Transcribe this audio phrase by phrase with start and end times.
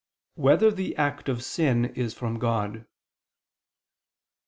[0.35, 2.87] 2] Whether the Act of Sin Is from God?